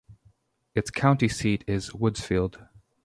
Its 0.73 0.89
county 0.89 1.27
seat 1.27 1.63
is 1.67 1.91
Woodsfield. 1.91 2.67